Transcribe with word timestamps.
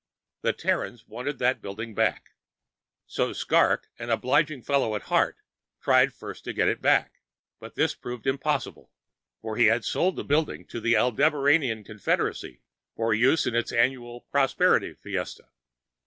The 0.41 0.51
Terrans 0.51 1.07
wanted 1.07 1.37
that 1.37 1.61
building 1.61 1.93
back. 1.93 2.31
So 3.05 3.33
Skrrgck, 3.33 3.83
an 3.99 4.09
obliging 4.09 4.63
fellow 4.63 4.95
at 4.95 5.03
heart, 5.13 5.37
tried 5.79 6.11
first 6.11 6.43
to 6.45 6.53
get 6.53 6.67
it 6.67 6.81
back, 6.81 7.21
but 7.59 7.75
this 7.75 7.93
proved 7.93 8.25
impossible, 8.25 8.89
for 9.43 9.57
he 9.57 9.65
had 9.67 9.85
sold 9.85 10.15
the 10.15 10.23
building 10.23 10.65
to 10.69 10.81
the 10.81 10.95
Aldebaranian 10.95 11.83
Confederacy 11.83 12.63
for 12.95 13.13
use 13.13 13.45
in 13.45 13.53
its 13.53 13.71
annual 13.71 14.21
"prosperity 14.21 14.95
fiesta." 14.95 15.49